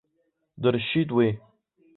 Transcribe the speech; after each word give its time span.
Дыршьит 0.61 1.09
уи. 1.17 1.27